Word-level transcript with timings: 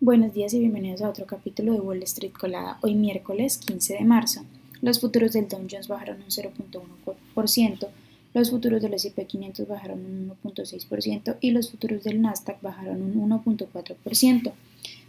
Buenos 0.00 0.32
días 0.32 0.54
y 0.54 0.60
bienvenidos 0.60 1.02
a 1.02 1.08
otro 1.08 1.26
capítulo 1.26 1.72
de 1.72 1.80
Wall 1.80 2.04
Street 2.04 2.30
Colada. 2.30 2.78
Hoy 2.82 2.94
miércoles 2.94 3.58
15 3.58 3.94
de 3.94 4.04
marzo. 4.04 4.44
Los 4.80 5.00
futuros 5.00 5.32
del 5.32 5.48
Dow 5.48 5.66
Jones 5.68 5.88
bajaron 5.88 6.18
un 6.18 6.28
0.1%, 6.28 7.88
los 8.32 8.50
futuros 8.50 8.80
del 8.80 8.94
S&P 8.94 9.26
500 9.26 9.66
bajaron 9.66 9.98
un 9.98 10.32
1.6% 10.44 11.38
y 11.40 11.50
los 11.50 11.72
futuros 11.72 12.04
del 12.04 12.22
Nasdaq 12.22 12.62
bajaron 12.62 13.02
un 13.02 13.28
1.4%, 13.28 14.52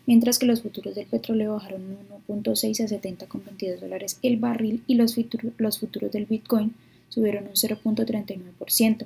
mientras 0.07 0.39
que 0.39 0.47
los 0.47 0.63
futuros 0.63 0.95
del 0.95 1.05
petróleo 1.05 1.53
bajaron 1.53 1.83
un 2.27 2.43
1.6 2.43 2.83
a 2.83 2.87
70,22 2.87 3.79
dólares 3.81 4.17
el 4.23 4.37
barril 4.37 4.83
y 4.87 4.95
los 4.95 5.13
futuros, 5.13 5.53
los 5.59 5.77
futuros 5.77 6.11
del 6.11 6.25
Bitcoin 6.25 6.73
subieron 7.09 7.43
un 7.43 7.53
0.39%. 7.53 9.05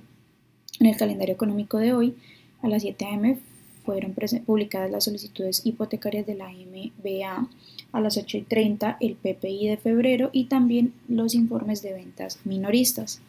En 0.79 0.87
el 0.87 0.95
calendario 0.95 1.35
económico 1.35 1.77
de 1.77 1.91
hoy, 1.91 2.15
a 2.61 2.69
las 2.69 2.83
7 2.83 3.05
am 3.05 3.35
fueron 3.85 4.15
publicadas 4.45 4.91
las 4.91 5.03
solicitudes 5.03 5.65
hipotecarias 5.65 6.25
de 6.25 6.35
la 6.35 6.49
MBA 6.49 7.47
a 7.91 8.01
las 8.01 8.17
8.30, 8.17 8.97
el 8.99 9.15
PPI 9.15 9.67
de 9.67 9.77
febrero 9.77 10.29
y 10.31 10.45
también 10.45 10.93
los 11.07 11.35
informes 11.35 11.81
de 11.81 11.93
ventas 11.93 12.39
minoristas. 12.45 13.21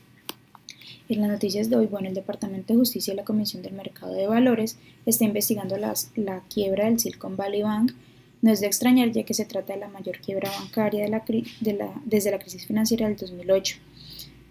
En 1.08 1.20
las 1.20 1.28
noticias 1.28 1.68
de 1.68 1.76
hoy, 1.76 1.86
bueno, 1.86 2.08
el 2.08 2.14
Departamento 2.14 2.72
de 2.72 2.78
Justicia 2.78 3.12
y 3.12 3.16
la 3.16 3.24
Comisión 3.24 3.62
del 3.62 3.74
Mercado 3.74 4.14
de 4.14 4.26
Valores 4.26 4.78
está 5.04 5.24
investigando 5.24 5.76
las, 5.76 6.10
la 6.14 6.40
quiebra 6.48 6.86
del 6.86 6.98
Silicon 6.98 7.36
Valley 7.36 7.62
Bank. 7.62 7.92
No 8.40 8.50
es 8.50 8.60
de 8.60 8.66
extrañar 8.66 9.10
ya 9.12 9.24
que 9.24 9.34
se 9.34 9.44
trata 9.44 9.74
de 9.74 9.80
la 9.80 9.88
mayor 9.88 10.18
quiebra 10.20 10.50
bancaria 10.50 11.02
de 11.02 11.10
la, 11.10 11.22
de 11.60 11.72
la, 11.74 12.00
desde 12.06 12.30
la 12.30 12.38
crisis 12.38 12.66
financiera 12.66 13.06
del 13.06 13.16
2008. 13.16 13.76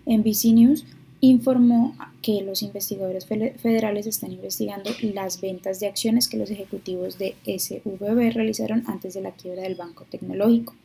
NBC 0.05 0.53
News 0.53 0.85
informó 1.29 1.95
que 2.21 2.41
los 2.41 2.63
investigadores 2.63 3.25
federales 3.25 4.07
están 4.07 4.33
investigando 4.33 4.89
las 5.13 5.39
ventas 5.39 5.79
de 5.79 5.87
acciones 5.87 6.27
que 6.27 6.35
los 6.35 6.51
ejecutivos 6.51 7.17
de 7.17 7.35
SVB 7.45 8.33
realizaron 8.33 8.83
antes 8.87 9.13
de 9.13 9.21
la 9.21 9.31
quiebra 9.31 9.63
del 9.63 9.75
banco 9.75 10.05
tecnológico. 10.09 10.75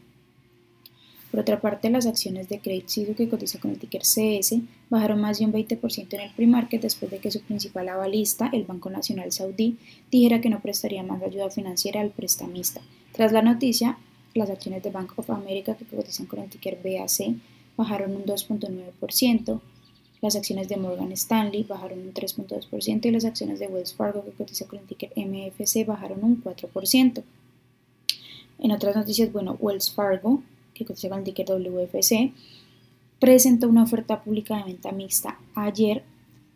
Por 1.32 1.40
otra 1.40 1.60
parte, 1.60 1.90
las 1.90 2.06
acciones 2.06 2.48
de 2.48 2.60
Credit 2.60 2.88
Suisse 2.88 3.16
que 3.16 3.28
cotiza 3.28 3.58
con 3.58 3.72
el 3.72 3.80
ticker 3.80 4.02
CS 4.02 4.60
bajaron 4.88 5.20
más 5.20 5.40
de 5.40 5.46
un 5.46 5.52
20% 5.52 6.14
en 6.14 6.20
el 6.20 6.30
pre-market 6.30 6.82
después 6.82 7.10
de 7.10 7.18
que 7.18 7.32
su 7.32 7.40
principal 7.40 7.88
avalista, 7.88 8.48
el 8.52 8.62
Banco 8.62 8.90
Nacional 8.90 9.32
Saudí, 9.32 9.76
dijera 10.08 10.40
que 10.40 10.50
no 10.50 10.60
prestaría 10.60 11.02
más 11.02 11.20
ayuda 11.20 11.50
financiera 11.50 12.00
al 12.00 12.10
prestamista. 12.10 12.80
Tras 13.10 13.32
la 13.32 13.42
noticia, 13.42 13.98
las 14.34 14.50
acciones 14.50 14.84
de 14.84 14.90
Bank 14.90 15.14
of 15.16 15.30
America 15.30 15.74
que 15.74 15.84
cotizan 15.84 16.26
con 16.26 16.38
el 16.38 16.48
ticker 16.48 16.78
BAC 16.80 17.34
bajaron 17.76 18.14
un 18.14 18.24
2.9%, 18.24 19.60
las 20.20 20.34
acciones 20.34 20.68
de 20.68 20.76
Morgan 20.76 21.12
Stanley 21.12 21.62
bajaron 21.62 22.00
un 22.00 22.12
3.2% 22.12 23.06
y 23.06 23.10
las 23.10 23.24
acciones 23.24 23.58
de 23.58 23.68
Wells 23.68 23.94
Fargo, 23.94 24.24
que 24.24 24.32
cotiza 24.32 24.66
con 24.66 24.80
el 24.80 24.86
ticker 24.86 25.12
MFC, 25.16 25.86
bajaron 25.86 26.24
un 26.24 26.42
4%. 26.42 27.22
En 28.60 28.72
otras 28.72 28.96
noticias, 28.96 29.32
bueno, 29.32 29.56
Wells 29.60 29.92
Fargo, 29.92 30.42
que 30.74 30.84
cotiza 30.84 31.08
con 31.08 31.18
el 31.18 31.24
ticker 31.24 31.46
WFC, 31.46 32.32
presentó 33.20 33.68
una 33.68 33.84
oferta 33.84 34.22
pública 34.22 34.56
de 34.56 34.64
venta 34.64 34.92
mixta 34.92 35.38
ayer 35.54 36.02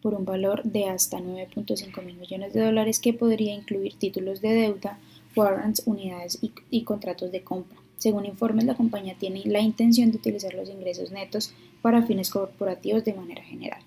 por 0.01 0.15
un 0.15 0.25
valor 0.25 0.65
de 0.65 0.87
hasta 0.87 1.19
9.5 1.19 2.05
mil 2.05 2.17
millones 2.17 2.53
de 2.53 2.65
dólares 2.65 2.99
que 2.99 3.13
podría 3.13 3.55
incluir 3.55 3.95
títulos 3.95 4.41
de 4.41 4.53
deuda, 4.53 4.99
warrants, 5.37 5.83
unidades 5.87 6.39
y, 6.43 6.53
y 6.71 6.83
contratos 6.83 7.31
de 7.31 7.43
compra. 7.43 7.79
Según 8.03 8.27
informes, 8.27 8.65
la 8.65 8.75
compañía 8.75 9.15
tiene 9.17 9.45
la 9.45 9.61
intención 9.61 10.11
de 10.11 10.17
utilizar 10.17 10.53
los 10.55 10.69
ingresos 10.69 11.13
netos 11.13 11.53
para 11.83 12.03
fines 12.03 12.31
corporativos 12.31 13.05
de 13.05 13.15
manera 13.15 13.45
general. 13.45 13.81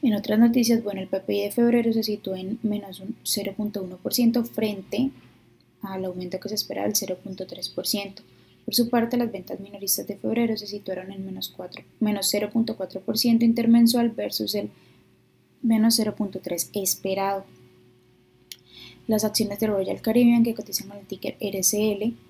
En 0.00 0.14
otras 0.14 0.38
noticias, 0.38 0.82
bueno, 0.82 1.02
el 1.02 1.08
PPI 1.08 1.42
de 1.42 1.50
febrero 1.50 1.92
se 1.92 2.02
situó 2.02 2.34
en 2.34 2.58
menos 2.62 3.00
un 3.00 3.14
0.1% 3.24 4.46
frente 4.46 5.10
al 5.82 6.06
aumento 6.06 6.40
que 6.40 6.48
se 6.48 6.54
espera 6.54 6.84
del 6.84 6.94
0.3%. 6.94 8.22
Por 8.64 8.74
su 8.74 8.88
parte, 8.88 9.18
las 9.18 9.30
ventas 9.30 9.60
minoristas 9.60 10.06
de 10.06 10.16
febrero 10.16 10.56
se 10.56 10.66
situaron 10.66 11.12
en 11.12 11.26
menos, 11.26 11.54
menos 12.00 12.32
0.4% 12.32 13.42
intermensual 13.42 14.12
versus 14.12 14.54
el 14.54 14.70
menos 15.60 16.00
0.3% 16.00 16.70
esperado. 16.82 17.44
Las 19.06 19.24
acciones 19.24 19.60
de 19.60 19.66
Royal 19.66 20.00
Caribbean 20.00 20.42
que 20.42 20.54
cotizan 20.54 20.88
con 20.88 20.96
el 20.96 21.04
ticker 21.04 21.36
RCL 21.38 22.29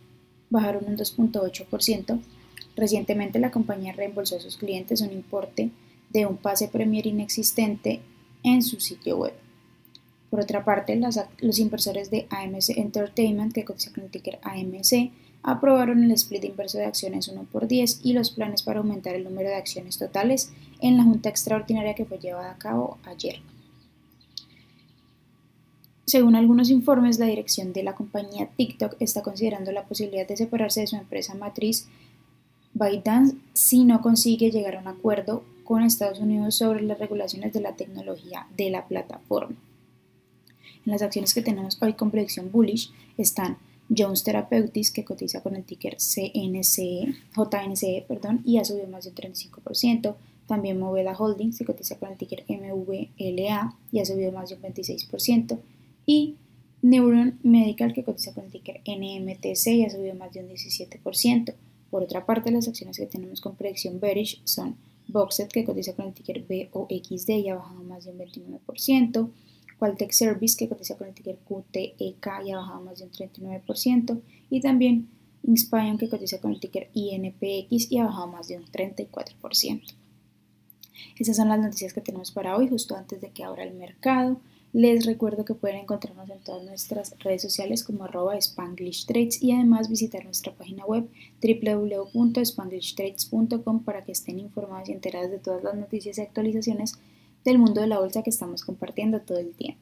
bajaron 0.51 0.85
un 0.87 0.97
2.8%. 0.97 2.21
Recientemente 2.77 3.39
la 3.39 3.51
compañía 3.51 3.93
reembolsó 3.93 4.37
a 4.37 4.41
sus 4.41 4.57
clientes 4.57 5.01
un 5.01 5.13
importe 5.13 5.71
de 6.11 6.27
un 6.27 6.37
pase 6.37 6.69
Premier 6.69 7.07
inexistente 7.07 8.01
en 8.43 8.63
su 8.63 8.81
sitio 8.81 9.17
web. 9.17 9.35
Por 10.31 10.41
otra 10.41 10.65
parte, 10.65 10.99
los 11.41 11.59
inversores 11.59 12.11
de 12.11 12.27
AMC 12.31 12.77
Entertainment, 12.77 13.53
que 13.53 13.65
cotiza 13.65 13.93
con 13.93 14.05
el 14.05 14.11
ticker 14.11 14.39
AMC, 14.43 15.11
aprobaron 15.43 16.05
el 16.05 16.13
split 16.13 16.45
inverso 16.45 16.79
de 16.79 16.85
acciones 16.85 17.29
1 17.29 17.47
por 17.51 17.67
10 17.67 18.01
y 18.05 18.13
los 18.13 18.31
planes 18.31 18.63
para 18.63 18.79
aumentar 18.79 19.15
el 19.15 19.25
número 19.25 19.49
de 19.49 19.57
acciones 19.57 19.99
totales 19.99 20.53
en 20.81 20.97
la 20.97 21.03
junta 21.03 21.29
extraordinaria 21.29 21.95
que 21.95 22.05
fue 22.05 22.19
llevada 22.19 22.53
a 22.53 22.59
cabo 22.59 22.99
ayer. 23.05 23.41
Según 26.11 26.35
algunos 26.35 26.71
informes, 26.71 27.21
la 27.21 27.27
dirección 27.27 27.73
de 27.73 27.85
la 27.85 27.95
compañía 27.95 28.51
TikTok 28.57 28.97
está 28.99 29.23
considerando 29.23 29.71
la 29.71 29.85
posibilidad 29.85 30.27
de 30.27 30.37
separarse 30.37 30.81
de 30.81 30.89
su 30.89 30.97
empresa 30.97 31.37
matriz 31.37 31.87
ByteDance 32.75 33.37
si 33.53 33.85
no 33.85 34.01
consigue 34.01 34.51
llegar 34.51 34.75
a 34.75 34.81
un 34.81 34.89
acuerdo 34.89 35.45
con 35.63 35.85
Estados 35.85 36.19
Unidos 36.19 36.57
sobre 36.57 36.83
las 36.83 36.99
regulaciones 36.99 37.53
de 37.53 37.61
la 37.61 37.77
tecnología 37.77 38.49
de 38.57 38.71
la 38.71 38.89
plataforma. 38.89 39.55
En 40.85 40.91
las 40.91 41.01
acciones 41.01 41.33
que 41.33 41.43
tenemos 41.43 41.81
hoy 41.81 41.93
con 41.93 42.11
predicción 42.11 42.51
bullish 42.51 42.91
están 43.17 43.59
Jones 43.97 44.25
Therapeutics, 44.25 44.91
que 44.91 45.05
cotiza 45.05 45.45
con 45.45 45.55
el 45.55 45.63
ticker 45.63 45.97
CNCE, 45.99 47.15
JNCE 47.37 48.05
perdón, 48.09 48.43
y 48.45 48.59
ha 48.59 48.65
subido 48.65 48.89
más 48.89 49.05
de 49.05 49.11
un 49.11 49.17
35%. 49.17 50.17
También 50.49 50.81
Movela 50.81 51.17
Holdings, 51.17 51.57
que 51.57 51.65
cotiza 51.65 52.01
con 52.01 52.11
el 52.11 52.19
ticker 52.19 52.45
MVLA 52.49 53.77
y 53.93 54.01
ha 54.01 54.05
subido 54.05 54.33
más 54.33 54.49
de 54.49 54.57
un 54.57 54.63
26% 54.63 55.61
y 56.11 56.35
Neuron 56.83 57.39
Medical 57.45 57.93
que 57.93 58.03
cotiza 58.03 58.35
con 58.35 58.45
el 58.47 58.51
ticker 58.51 58.81
NMTC 58.85 59.67
y 59.69 59.85
ha 59.85 59.91
subido 59.91 60.17
más 60.17 60.33
de 60.33 60.41
un 60.41 60.49
17%. 60.49 61.55
Por 61.89 62.03
otra 62.03 62.27
parte, 62.27 62.51
las 62.51 62.67
acciones 62.67 62.97
que 62.97 63.07
tenemos 63.07 63.41
con 63.41 63.55
predicción 63.55 64.01
bearish 64.01 64.41
son 64.43 64.75
Boxet 65.07 65.53
que 65.53 65.65
cotiza 65.65 65.95
con 65.95 66.09
el 66.09 66.15
ticker 66.15 66.43
BOXD 66.43 67.31
y 67.31 67.49
ha 67.49 67.55
bajado 67.55 67.85
más 67.85 68.05
de 68.05 68.11
un 68.11 68.19
29%, 68.19 69.31
Qualtech 69.79 70.11
Service 70.11 70.57
que 70.57 70.69
cotiza 70.69 70.97
con 70.97 71.07
el 71.07 71.15
ticker 71.15 71.39
QTEK 71.49 71.95
y 72.01 72.51
ha 72.51 72.57
bajado 72.57 72.81
más 72.81 72.99
de 72.99 73.05
un 73.05 73.13
39%, 73.13 74.21
y 74.51 74.61
también 74.61 75.09
Inspiron 75.43 75.97
que 75.97 76.09
cotiza 76.09 76.39
con 76.39 76.53
el 76.53 76.61
ticker 76.61 76.91
INPX 76.93 77.91
y 77.91 77.99
ha 77.99 78.05
bajado 78.05 78.27
más 78.27 78.49
de 78.49 78.59
un 78.59 78.65
34%. 78.67 79.95
Esas 81.19 81.37
son 81.37 81.49
las 81.49 81.61
noticias 81.61 81.93
que 81.93 82.01
tenemos 82.01 82.31
para 82.31 82.57
hoy, 82.57 82.69
justo 82.69 82.97
antes 82.97 83.21
de 83.21 83.31
que 83.31 83.45
abra 83.45 83.65
el 83.65 83.75
mercado. 83.75 84.41
Les 84.73 85.05
recuerdo 85.05 85.45
que 85.45 85.55
pueden 85.55 85.79
encontrarnos 85.79 86.31
en 86.31 86.39
todas 86.39 86.63
nuestras 86.63 87.17
redes 87.19 87.43
sociales 87.43 87.83
como 87.83 88.05
arroba 88.05 88.37
Spanglish 88.37 89.05
Trades 89.05 89.43
y 89.43 89.51
además 89.51 89.89
visitar 89.89 90.25
nuestra 90.25 90.55
página 90.55 90.85
web 90.85 91.09
www.spanglishtrades.com 91.43 93.83
para 93.83 94.05
que 94.05 94.13
estén 94.13 94.39
informados 94.39 94.89
y 94.89 94.93
enterados 94.93 95.33
de 95.33 95.41
todas 95.41 95.65
las 95.65 95.75
noticias 95.75 96.19
y 96.19 96.21
actualizaciones 96.21 97.01
del 97.45 97.59
mundo 97.59 97.81
de 97.81 97.89
la 97.89 97.99
bolsa 97.99 98.23
que 98.23 98.31
estamos 98.31 98.65
compartiendo 98.65 99.23
todo 99.23 99.39
el 99.39 99.55
tiempo. 99.55 99.81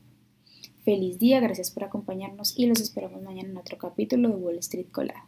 Feliz 0.84 1.18
día, 1.18 1.38
gracias 1.40 1.70
por 1.70 1.84
acompañarnos 1.84 2.58
y 2.58 2.64
los 2.64 2.80
esperamos 2.80 3.20
mañana 3.22 3.50
en 3.50 3.58
otro 3.58 3.76
capítulo 3.76 4.30
de 4.30 4.36
Wall 4.36 4.56
Street 4.58 4.86
Colada. 4.90 5.26